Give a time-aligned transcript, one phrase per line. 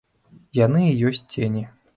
[0.59, 1.63] Яны і ёсць цені.